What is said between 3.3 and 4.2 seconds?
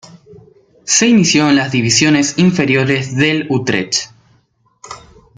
Utrecht.